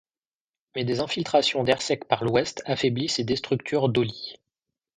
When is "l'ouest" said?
2.23-2.63